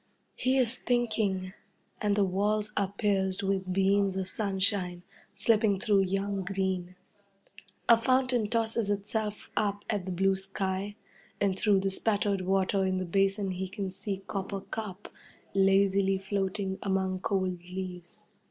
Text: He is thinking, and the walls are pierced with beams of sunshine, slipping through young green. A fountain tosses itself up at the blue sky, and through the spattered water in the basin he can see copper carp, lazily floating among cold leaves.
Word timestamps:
He 0.33 0.57
is 0.57 0.77
thinking, 0.79 1.53
and 2.01 2.15
the 2.15 2.23
walls 2.23 2.71
are 2.75 2.91
pierced 2.97 3.43
with 3.43 3.71
beams 3.71 4.17
of 4.17 4.25
sunshine, 4.25 5.03
slipping 5.35 5.79
through 5.79 6.05
young 6.05 6.43
green. 6.43 6.95
A 7.87 7.95
fountain 7.97 8.47
tosses 8.49 8.89
itself 8.89 9.51
up 9.55 9.85
at 9.91 10.07
the 10.07 10.11
blue 10.11 10.35
sky, 10.35 10.95
and 11.39 11.55
through 11.55 11.81
the 11.81 11.91
spattered 11.91 12.41
water 12.41 12.83
in 12.83 12.97
the 12.97 13.05
basin 13.05 13.51
he 13.51 13.67
can 13.69 13.91
see 13.91 14.23
copper 14.25 14.61
carp, 14.61 15.07
lazily 15.53 16.17
floating 16.17 16.79
among 16.81 17.19
cold 17.19 17.61
leaves. 17.61 18.21